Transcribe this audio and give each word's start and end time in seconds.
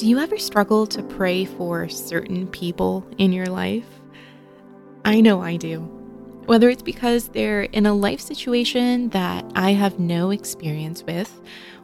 Do 0.00 0.08
you 0.08 0.18
ever 0.18 0.38
struggle 0.38 0.86
to 0.86 1.02
pray 1.02 1.44
for 1.44 1.86
certain 1.90 2.46
people 2.46 3.06
in 3.18 3.34
your 3.34 3.44
life? 3.44 3.84
I 5.04 5.20
know 5.20 5.42
I 5.42 5.56
do. 5.58 5.80
Whether 6.46 6.70
it's 6.70 6.82
because 6.82 7.28
they're 7.28 7.64
in 7.64 7.84
a 7.84 7.92
life 7.92 8.18
situation 8.18 9.10
that 9.10 9.44
I 9.54 9.72
have 9.72 9.98
no 9.98 10.30
experience 10.30 11.02
with, 11.02 11.42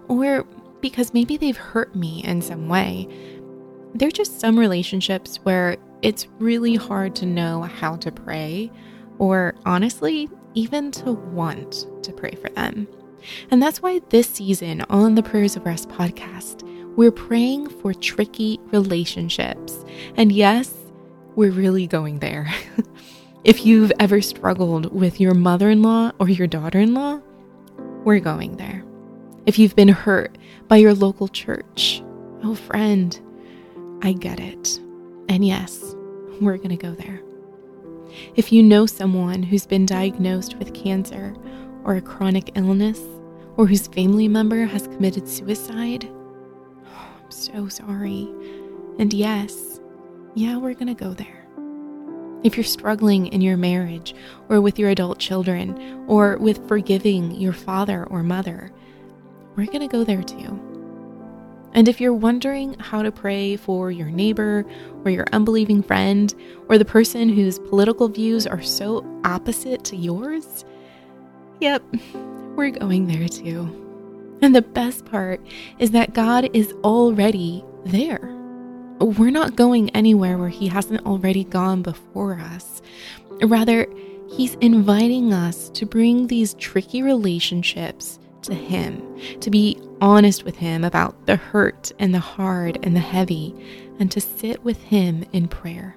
or 0.09 0.45
because 0.80 1.12
maybe 1.12 1.37
they've 1.37 1.59
hurt 1.59 1.95
me 1.95 2.25
in 2.25 2.41
some 2.41 2.71
way. 2.71 3.07
There 3.93 4.09
are 4.09 4.11
just 4.11 4.41
some 4.41 4.59
relationships 4.59 5.37
where 5.43 5.77
it's 6.01 6.27
really 6.39 6.77
hard 6.77 7.14
to 7.17 7.27
know 7.27 7.64
how 7.64 7.96
to 7.96 8.11
pray, 8.11 8.73
or 9.19 9.57
honestly, 9.67 10.30
even 10.55 10.91
to 10.93 11.12
want 11.12 11.85
to 12.03 12.12
pray 12.14 12.33
for 12.33 12.48
them. 12.48 12.89
And 13.51 13.62
that's 13.62 13.83
why 13.83 14.01
this 14.09 14.27
season 14.27 14.87
on 14.89 15.17
the 15.17 15.23
Prayers 15.23 15.55
of 15.55 15.67
Rest 15.67 15.90
podcast, 15.90 16.67
we're 16.96 17.13
praying 17.13 17.68
for 17.68 17.93
tricky 17.93 18.59
relationships. 18.73 19.85
And 20.17 20.32
yes, 20.32 20.75
we're 21.35 21.53
really 21.53 21.87
going 21.87 22.18
there. 22.21 22.53
if 23.45 23.64
you've 23.67 23.93
ever 24.00 24.21
struggled 24.23 24.93
with 24.93 25.21
your 25.21 25.35
mother 25.35 25.71
in 25.71 25.82
law 25.82 26.13
or 26.18 26.29
your 26.29 26.46
daughter 26.46 26.81
in 26.81 26.95
law, 26.95 27.21
we're 28.04 28.21
going 28.21 28.57
there. 28.57 28.82
If 29.45 29.59
you've 29.59 29.77
been 29.77 29.89
hurt 29.89 30.39
by 30.68 30.77
your 30.77 30.95
local 30.95 31.29
church, 31.29 32.03
oh, 32.42 32.55
friend, 32.55 33.20
I 34.03 34.12
get 34.12 34.41
it. 34.41 34.81
And 35.28 35.47
yes, 35.47 35.95
we're 36.41 36.56
going 36.56 36.70
to 36.70 36.77
go 36.77 36.92
there. 36.92 37.20
If 38.34 38.53
you 38.53 38.62
know 38.62 38.87
someone 38.87 39.42
who's 39.42 39.67
been 39.67 39.84
diagnosed 39.84 40.56
with 40.56 40.73
cancer 40.73 41.34
or 41.84 41.97
a 41.97 42.01
chronic 42.01 42.53
illness, 42.56 43.01
or 43.56 43.67
whose 43.67 43.87
family 43.87 44.28
member 44.28 44.65
has 44.67 44.87
committed 44.87 45.27
suicide, 45.27 46.06
I'm 47.27 47.33
so 47.33 47.66
sorry. 47.69 48.28
And 49.01 49.12
yes, 49.12 49.81
yeah, 50.37 50.59
we're 50.59 50.75
going 50.75 50.87
to 50.87 50.95
go 50.95 51.12
there. 51.12 51.45
If 52.45 52.56
you're 52.56 52.62
struggling 52.62 53.27
in 53.27 53.41
your 53.41 53.56
marriage 53.56 54.14
or 54.48 54.61
with 54.61 54.78
your 54.78 54.91
adult 54.91 55.19
children 55.19 56.05
or 56.06 56.36
with 56.36 56.69
forgiving 56.69 57.33
your 57.33 57.53
father 57.53 58.05
or 58.05 58.23
mother, 58.23 58.70
we're 59.56 59.67
going 59.67 59.81
to 59.81 59.89
go 59.89 60.05
there 60.05 60.23
too. 60.23 60.62
And 61.73 61.89
if 61.89 62.01
you're 62.01 62.14
wondering 62.14 62.78
how 62.78 63.03
to 63.03 63.11
pray 63.11 63.56
for 63.56 63.91
your 63.91 64.08
neighbor 64.08 64.64
or 65.05 65.11
your 65.11 65.27
unbelieving 65.33 65.83
friend 65.83 66.33
or 66.69 66.79
the 66.79 66.84
person 66.84 67.29
whose 67.29 67.58
political 67.58 68.06
views 68.06 68.47
are 68.47 68.62
so 68.62 69.05
opposite 69.25 69.83
to 69.86 69.97
yours, 69.97 70.64
yep, 71.61 71.83
we're 72.55 72.70
going 72.70 73.08
there 73.08 73.27
too. 73.27 73.86
And 74.42 74.55
the 74.55 74.62
best 74.62 75.05
part 75.06 75.41
is 75.79 75.92
that 75.92 76.15
God 76.15 76.51
is 76.53 76.73
already 76.84 77.65
there. 77.84 78.33
We're 78.98 79.31
not 79.31 79.56
going 79.56 79.91
anywhere 79.91 80.39
where 80.39 80.48
He 80.48 80.69
hasn't 80.69 81.05
already 81.06 81.45
gone 81.45 81.83
before 81.83 82.39
us. 82.39 82.83
Rather, 83.42 83.87
He's 84.29 84.55
inviting 84.57 85.33
us 85.33 85.69
to 85.70 85.87
bring 85.87 86.27
these 86.27 86.55
tricky 86.55 87.03
relationships 87.03 88.19
to 88.42 88.55
Him, 88.55 89.03
to 89.41 89.51
be 89.51 89.81
honest 90.01 90.45
with 90.45 90.57
Him 90.57 90.84
about 90.84 91.27
the 91.27 91.37
hurt 91.37 91.92
and 91.98 92.14
the 92.14 92.19
hard 92.19 92.79
and 92.83 92.97
the 92.97 93.01
heavy, 93.01 93.55
and 93.98 94.11
to 94.12 94.20
sit 94.20 94.62
with 94.64 94.83
Him 94.83 95.25
in 95.33 95.48
prayer. 95.48 95.97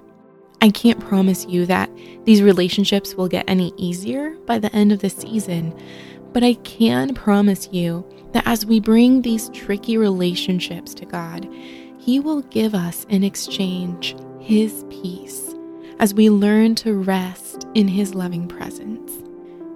I 0.61 0.69
can't 0.69 0.99
promise 0.99 1.45
you 1.45 1.65
that 1.67 1.89
these 2.25 2.41
relationships 2.41 3.15
will 3.15 3.29
get 3.29 3.45
any 3.47 3.73
easier 3.77 4.31
by 4.45 4.59
the 4.59 4.73
end 4.75 4.91
of 4.91 4.99
the 4.99 5.09
season, 5.09 5.73
but 6.33 6.43
I 6.43 6.53
can 6.55 7.13
promise 7.13 7.69
you 7.71 8.05
that 8.33 8.45
as 8.45 8.65
we 8.65 8.79
bring 8.79 9.21
these 9.21 9.49
tricky 9.49 9.97
relationships 9.97 10.93
to 10.95 11.05
God, 11.05 11.47
He 11.97 12.19
will 12.19 12.41
give 12.43 12.75
us 12.75 13.05
in 13.09 13.23
exchange 13.23 14.15
His 14.39 14.85
peace 14.89 15.55
as 15.99 16.13
we 16.13 16.29
learn 16.29 16.75
to 16.75 16.93
rest 16.93 17.67
in 17.73 17.87
His 17.87 18.13
loving 18.15 18.47
presence. 18.47 19.11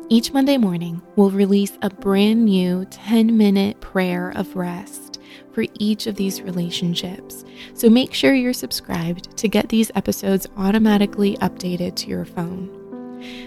Each 0.10 0.32
Monday 0.32 0.58
morning, 0.58 1.02
we'll 1.16 1.32
release 1.32 1.78
a 1.82 1.90
brand 1.90 2.46
new 2.46 2.86
10 2.86 3.36
minute 3.38 3.80
prayer 3.82 4.32
of 4.36 4.56
rest 4.56 5.20
for 5.54 5.66
each 5.80 6.08
of 6.08 6.16
these 6.16 6.42
relationships. 6.42 7.46
So 7.74 7.90
make 7.90 8.14
sure 8.14 8.34
you're 8.34 8.54
subscribed 8.54 9.36
to 9.38 9.48
get 9.48 9.70
these 9.70 9.92
episodes 9.96 10.48
automatically 10.58 11.38
updated 11.38 11.96
to 11.98 12.10
your 12.10 12.26
phone. 12.26 12.83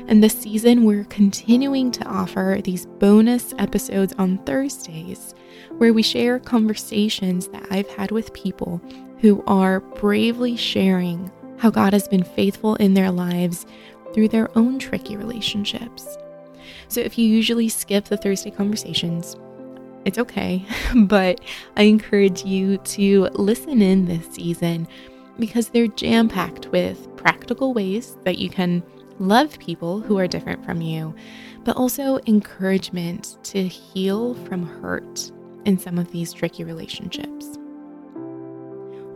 And 0.09 0.22
this 0.22 0.38
season, 0.38 0.84
we're 0.84 1.04
continuing 1.04 1.91
to 1.92 2.04
offer 2.04 2.60
these 2.62 2.87
bonus 2.87 3.54
episodes 3.59 4.14
on 4.19 4.38
Thursdays 4.38 5.34
where 5.78 5.92
we 5.92 6.03
share 6.03 6.38
conversations 6.38 7.48
that 7.48 7.66
I've 7.70 7.88
had 7.91 8.10
with 8.10 8.32
people 8.32 8.81
who 9.20 9.42
are 9.47 9.81
bravely 9.81 10.56
sharing 10.56 11.31
how 11.59 11.70
God 11.70 11.92
has 11.92 12.09
been 12.09 12.22
faithful 12.22 12.76
in 12.76 12.94
their 12.94 13.10
lives 13.10 13.66
through 14.12 14.28
their 14.28 14.56
own 14.56 14.78
tricky 14.78 15.16
relationships. 15.16 16.16
So 16.88 17.00
if 17.00 17.19
you 17.19 17.26
usually 17.26 17.69
skip 17.69 18.06
the 18.06 18.16
Thursday 18.16 18.50
conversations, 18.50 19.36
it's 20.04 20.19
okay, 20.19 20.65
but 20.94 21.41
I 21.76 21.82
encourage 21.84 22.44
you 22.44 22.78
to 22.78 23.28
listen 23.34 23.82
in 23.82 24.06
this 24.06 24.26
season 24.34 24.86
because 25.38 25.69
they're 25.69 25.88
jam 25.88 26.28
packed 26.28 26.66
with 26.66 27.15
practical 27.16 27.75
ways 27.75 28.16
that 28.25 28.38
you 28.38 28.48
can 28.48 28.82
love 29.19 29.59
people 29.59 30.00
who 30.00 30.19
are 30.19 30.28
different 30.28 30.65
from 30.65 30.81
you, 30.81 31.15
but 31.65 31.77
also 31.77 32.19
encouragement 32.27 33.38
to 33.44 33.66
heal 33.66 34.34
from 34.47 34.66
hurt 34.66 35.31
in 35.65 35.78
some 35.78 35.99
of 35.99 36.10
these 36.12 36.32
tricky 36.32 36.65
relationships. 36.65 37.59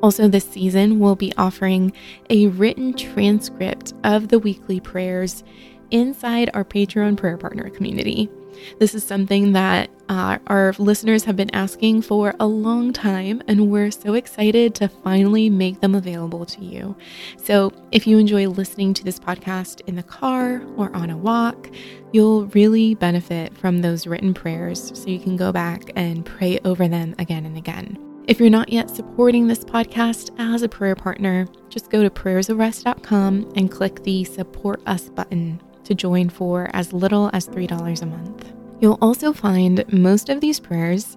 Also, 0.02 0.28
this 0.28 0.48
season, 0.48 0.98
we'll 0.98 1.14
be 1.14 1.32
offering 1.36 1.92
a 2.30 2.46
written 2.48 2.94
transcript 2.94 3.92
of 4.02 4.28
the 4.28 4.38
weekly 4.38 4.80
prayers 4.80 5.44
inside 5.90 6.50
our 6.54 6.64
Patreon 6.64 7.16
prayer 7.16 7.36
partner 7.36 7.68
community. 7.68 8.30
This 8.78 8.94
is 8.94 9.04
something 9.04 9.52
that 9.52 9.90
uh, 10.08 10.38
our 10.48 10.74
listeners 10.78 11.24
have 11.24 11.36
been 11.36 11.54
asking 11.54 12.02
for 12.02 12.34
a 12.40 12.46
long 12.46 12.92
time, 12.92 13.42
and 13.46 13.70
we're 13.70 13.90
so 13.90 14.14
excited 14.14 14.74
to 14.76 14.88
finally 14.88 15.48
make 15.48 15.80
them 15.80 15.94
available 15.94 16.44
to 16.46 16.64
you. 16.64 16.96
So, 17.36 17.72
if 17.92 18.06
you 18.06 18.18
enjoy 18.18 18.48
listening 18.48 18.94
to 18.94 19.04
this 19.04 19.18
podcast 19.18 19.82
in 19.86 19.94
the 19.94 20.02
car 20.02 20.62
or 20.76 20.94
on 20.96 21.10
a 21.10 21.16
walk, 21.16 21.70
you'll 22.12 22.46
really 22.46 22.94
benefit 22.94 23.56
from 23.56 23.82
those 23.82 24.06
written 24.06 24.34
prayers 24.34 24.98
so 24.98 25.08
you 25.08 25.20
can 25.20 25.36
go 25.36 25.52
back 25.52 25.90
and 25.94 26.26
pray 26.26 26.58
over 26.64 26.88
them 26.88 27.14
again 27.18 27.46
and 27.46 27.56
again. 27.56 27.98
If 28.26 28.38
you're 28.38 28.50
not 28.50 28.68
yet 28.68 28.90
supporting 28.90 29.46
this 29.46 29.64
podcast 29.64 30.30
as 30.38 30.62
a 30.62 30.68
prayer 30.68 30.94
partner, 30.94 31.46
just 31.68 31.90
go 31.90 32.02
to 32.02 32.10
prayersofrest.com 32.10 33.52
and 33.56 33.70
click 33.70 34.02
the 34.02 34.24
Support 34.24 34.82
Us 34.86 35.08
button 35.08 35.60
to 35.90 35.94
join 35.96 36.28
for 36.28 36.70
as 36.72 36.92
little 36.92 37.30
as 37.32 37.48
$3 37.48 38.02
a 38.02 38.06
month. 38.06 38.52
You'll 38.80 38.98
also 39.02 39.32
find 39.32 39.84
most 39.92 40.28
of 40.28 40.40
these 40.40 40.60
prayers, 40.60 41.16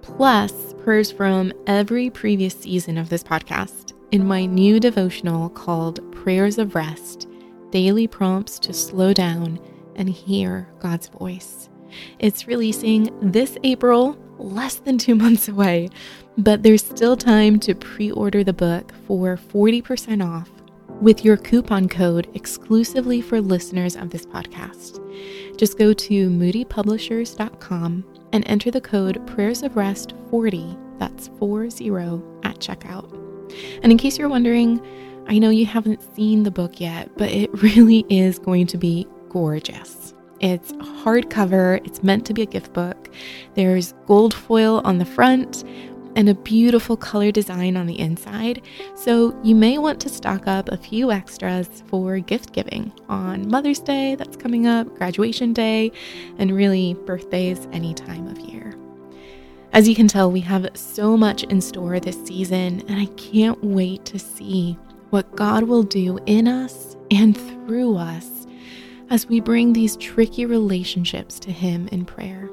plus 0.00 0.74
prayers 0.84 1.10
from 1.10 1.52
every 1.66 2.08
previous 2.08 2.54
season 2.54 2.98
of 2.98 3.08
this 3.08 3.24
podcast, 3.24 3.94
in 4.12 4.24
my 4.24 4.46
new 4.46 4.78
devotional 4.78 5.50
called 5.50 6.00
Prayers 6.12 6.58
of 6.58 6.76
Rest 6.76 7.26
Daily 7.70 8.06
Prompts 8.06 8.60
to 8.60 8.72
Slow 8.72 9.12
Down 9.12 9.58
and 9.96 10.08
Hear 10.08 10.68
God's 10.78 11.08
Voice. 11.08 11.68
It's 12.20 12.46
releasing 12.46 13.10
this 13.20 13.58
April, 13.64 14.16
less 14.38 14.76
than 14.76 14.98
two 14.98 15.14
months 15.16 15.48
away, 15.48 15.88
but 16.38 16.62
there's 16.62 16.84
still 16.84 17.16
time 17.16 17.58
to 17.60 17.74
pre 17.74 18.12
order 18.12 18.44
the 18.44 18.52
book 18.52 18.92
for 19.08 19.36
40% 19.36 20.24
off 20.24 20.48
with 21.02 21.24
your 21.24 21.36
coupon 21.36 21.88
code 21.88 22.30
exclusively 22.34 23.20
for 23.20 23.40
listeners 23.40 23.96
of 23.96 24.10
this 24.10 24.24
podcast. 24.24 24.98
Just 25.58 25.76
go 25.76 25.92
to 25.92 26.30
moodypublishers.com 26.30 28.04
and 28.32 28.48
enter 28.48 28.70
the 28.70 28.80
code 28.80 29.26
prayers 29.26 29.62
of 29.62 29.76
rest 29.76 30.14
40 30.30 30.78
that's 31.02 31.28
40 31.40 31.90
at 32.44 32.58
checkout. 32.60 33.12
And 33.82 33.90
in 33.90 33.98
case 33.98 34.18
you're 34.18 34.28
wondering, 34.28 34.80
I 35.26 35.38
know 35.38 35.50
you 35.50 35.66
haven't 35.66 36.00
seen 36.14 36.44
the 36.44 36.50
book 36.52 36.80
yet, 36.80 37.10
but 37.16 37.28
it 37.30 37.50
really 37.62 38.06
is 38.08 38.38
going 38.38 38.68
to 38.68 38.78
be 38.78 39.08
gorgeous. 39.28 40.14
It's 40.38 40.72
hardcover, 40.72 41.84
it's 41.84 42.02
meant 42.02 42.24
to 42.26 42.34
be 42.34 42.42
a 42.42 42.46
gift 42.46 42.72
book. 42.72 43.12
There's 43.54 43.94
gold 44.06 44.32
foil 44.32 44.80
on 44.84 44.98
the 44.98 45.04
front 45.04 45.64
and 46.16 46.28
a 46.28 46.34
beautiful 46.34 46.96
color 46.96 47.30
design 47.32 47.76
on 47.76 47.86
the 47.86 47.98
inside, 47.98 48.62
so 48.94 49.38
you 49.42 49.54
may 49.54 49.78
want 49.78 50.00
to 50.00 50.08
stock 50.08 50.46
up 50.46 50.68
a 50.68 50.76
few 50.76 51.10
extras 51.10 51.82
for 51.86 52.18
gift 52.18 52.52
giving 52.52 52.92
on 53.08 53.48
Mother's 53.48 53.80
Day 53.80 54.14
that's 54.14 54.36
coming 54.36 54.66
up, 54.66 54.94
graduation 54.96 55.52
day, 55.52 55.92
and 56.38 56.54
really 56.54 56.94
birthdays 57.06 57.66
any 57.72 57.94
time 57.94 58.26
of 58.28 58.38
year. 58.40 58.74
As 59.72 59.88
you 59.88 59.94
can 59.94 60.06
tell, 60.06 60.30
we 60.30 60.40
have 60.40 60.68
so 60.74 61.16
much 61.16 61.44
in 61.44 61.60
store 61.60 61.98
this 61.98 62.22
season, 62.26 62.82
and 62.88 63.00
I 63.00 63.06
can't 63.14 63.62
wait 63.64 64.04
to 64.06 64.18
see 64.18 64.76
what 65.10 65.34
God 65.34 65.64
will 65.64 65.82
do 65.82 66.18
in 66.26 66.46
us 66.46 66.96
and 67.10 67.36
through 67.36 67.96
us 67.96 68.46
as 69.08 69.26
we 69.26 69.40
bring 69.40 69.72
these 69.72 69.96
tricky 69.96 70.46
relationships 70.46 71.38
to 71.40 71.52
Him 71.52 71.88
in 71.88 72.04
prayer. 72.04 72.48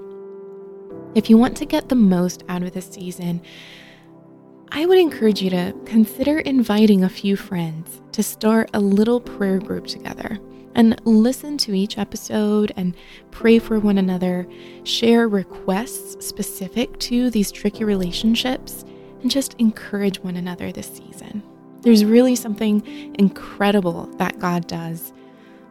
If 1.15 1.27
you 1.27 1.37
want 1.37 1.57
to 1.57 1.65
get 1.65 1.89
the 1.89 1.95
most 1.95 2.43
out 2.49 2.61
of 2.61 2.73
this 2.73 2.87
season, 2.87 3.41
I 4.71 4.85
would 4.85 4.99
encourage 4.99 5.41
you 5.41 5.49
to 5.49 5.73
consider 5.85 6.39
inviting 6.39 7.03
a 7.03 7.09
few 7.09 7.35
friends 7.35 7.99
to 8.11 8.21
start 8.21 8.69
a 8.75 8.79
little 8.79 9.19
prayer 9.19 9.57
group 9.57 9.87
together 9.87 10.37
and 10.75 11.01
listen 11.05 11.57
to 11.57 11.73
each 11.73 11.97
episode 11.97 12.71
and 12.77 12.95
pray 13.31 13.57
for 13.57 13.79
one 13.79 13.97
another, 13.97 14.47
share 14.83 15.27
requests 15.27 16.23
specific 16.25 16.99
to 16.99 17.31
these 17.31 17.51
tricky 17.51 17.83
relationships, 17.83 18.85
and 19.23 19.31
just 19.31 19.55
encourage 19.55 20.19
one 20.19 20.37
another 20.37 20.71
this 20.71 20.87
season. 20.87 21.41
There's 21.81 22.05
really 22.05 22.35
something 22.35 22.85
incredible 23.17 24.05
that 24.17 24.37
God 24.37 24.67
does 24.67 25.11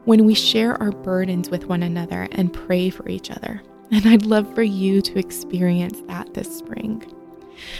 when 0.05 0.25
we 0.25 0.34
share 0.34 0.75
our 0.82 0.91
burdens 0.91 1.49
with 1.49 1.67
one 1.67 1.84
another 1.84 2.26
and 2.32 2.52
pray 2.52 2.91
for 2.91 3.08
each 3.08 3.31
other. 3.31 3.62
And 3.90 4.06
I'd 4.06 4.26
love 4.26 4.55
for 4.55 4.62
you 4.62 5.00
to 5.02 5.19
experience 5.19 6.02
that 6.06 6.35
this 6.35 6.58
spring. 6.58 7.11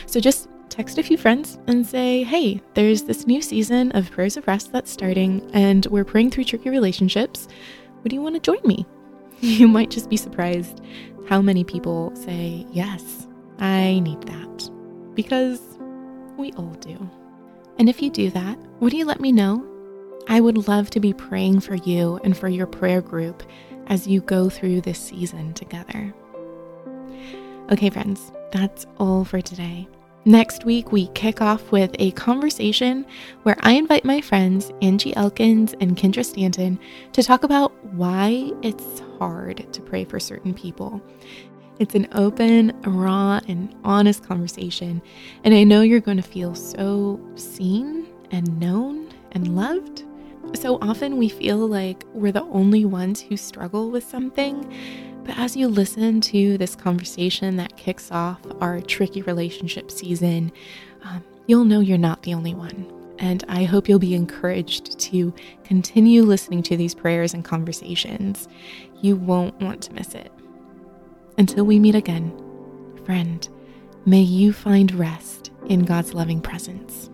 So 0.07 0.21
just 0.21 0.49
text 0.69 0.99
a 0.99 1.03
few 1.03 1.19
friends 1.19 1.59
and 1.67 1.87
say, 1.87 2.23
hey, 2.23 2.61
there's 2.75 3.03
this 3.03 3.27
new 3.27 3.43
season 3.43 3.93
of 3.93 4.11
Prayers 4.11 4.37
of 4.37 4.47
Rest 4.47 4.73
that's 4.73 4.91
starting, 4.91 5.49
and 5.53 5.85
we're 5.87 6.05
praying 6.05 6.31
through 6.31 6.45
tricky 6.45 6.71
relationships. 6.71 7.49
Would 8.03 8.13
you 8.13 8.23
want 8.23 8.35
to 8.37 8.41
join 8.41 8.61
me? 8.65 8.87
You 9.41 9.69
might 9.69 9.91
just 9.91 10.11
be 10.11 10.17
surprised 10.17 10.81
how 11.29 11.41
many 11.41 11.63
people 11.63 12.11
say, 12.17 12.67
yes, 12.73 13.29
I 13.61 14.01
need 14.01 14.21
that. 14.23 14.71
Because 15.15 15.61
we 16.37 16.53
all 16.55 16.75
do. 16.81 17.09
And 17.79 17.89
if 17.89 18.03
you 18.03 18.11
do 18.11 18.31
that, 18.31 18.59
would 18.81 18.93
you 18.93 19.05
let 19.05 19.21
me 19.21 19.31
know? 19.31 19.65
I 20.27 20.41
would 20.41 20.67
love 20.67 20.91
to 20.91 21.01
be 21.01 21.13
praying 21.13 21.61
for 21.61 21.77
you 21.77 22.19
and 22.25 22.37
for 22.37 22.49
your 22.49 22.67
prayer 22.67 23.01
group 23.01 23.45
as 23.89 24.07
you 24.07 24.21
go 24.21 24.49
through 24.49 24.83
this 24.83 24.99
season 24.99 25.53
together. 25.55 26.15
Okay, 27.71 27.91
friends, 27.91 28.33
that's 28.53 28.87
all 28.99 29.25
for 29.25 29.41
today. 29.41 29.89
Next 30.25 30.65
week, 30.65 30.93
we 30.93 31.07
kick 31.09 31.41
off 31.41 31.73
with 31.73 31.95
a 31.99 32.11
conversation 32.11 33.07
where 33.45 33.57
I 33.61 33.73
invite 33.73 34.05
my 34.05 34.21
friends 34.21 34.71
Angie 34.83 35.17
Elkins 35.17 35.75
and 35.81 35.97
Kendra 35.97 36.25
Stanton 36.25 36.79
to 37.13 37.23
talk 37.23 37.45
about 37.45 37.73
why 37.95 38.53
it's 38.63 39.01
hard 39.19 39.73
to 39.73 39.81
pray 39.81 40.05
for 40.05 40.21
certain 40.21 40.53
people. 40.53 41.01
It's 41.79 41.95
an 41.95 42.09
open, 42.13 42.79
raw, 42.83 43.41
and 43.49 43.75
honest 43.85 44.25
conversation, 44.25 45.01
and 45.45 45.55
I 45.55 45.65
know 45.65 45.83
you're 45.83 46.01
going 46.01 46.17
to 46.17 46.23
feel 46.23 46.55
so 46.55 47.21
seen 47.37 48.07
and 48.31 48.59
known 48.59 49.09
and 49.33 49.55
loved. 49.57 50.05
So 50.55 50.79
often 50.81 51.17
we 51.17 51.29
feel 51.29 51.59
like 51.59 52.05
we're 52.13 52.33
the 52.33 52.45
only 52.45 52.85
ones 52.85 53.21
who 53.21 53.37
struggle 53.37 53.91
with 53.91 54.05
something, 54.05 54.73
but 55.25 55.39
as 55.39 55.57
you 55.57 55.69
listen 55.69 56.21
to 56.23 56.57
this 56.59 56.75
conversation 56.75 57.57
that 57.57 57.77
kicks 57.77 58.11
off 58.11 58.41
our 58.61 58.81
tricky 58.81 59.23
relationship 59.23 59.91
season, 59.91 60.51
um, 61.05 61.23
you'll 61.47 61.65
know 61.65 61.81
you're 61.81 61.99
not 61.99 62.23
the 62.23 62.35
only 62.35 62.55
one. 62.55 62.91
And 63.19 63.45
I 63.49 63.65
hope 63.65 63.89
you'll 63.89 63.99
be 63.99 64.15
encouraged 64.15 64.99
to 64.99 65.35
continue 65.65 66.23
listening 66.23 66.63
to 66.65 66.77
these 66.77 66.95
prayers 66.95 67.35
and 67.35 67.45
conversations. 67.45 68.49
You 69.01 69.17
won't 69.17 69.61
want 69.61 69.83
to 69.83 69.93
miss 69.93 70.15
it. 70.15 70.33
Until 71.37 71.65
we 71.65 71.79
meet 71.79 71.95
again, 71.95 72.33
friend, 73.05 73.47
may 74.07 74.21
you 74.21 74.53
find 74.53 74.93
rest 74.95 75.51
in 75.67 75.85
God's 75.85 76.15
loving 76.15 76.41
presence. 76.41 77.11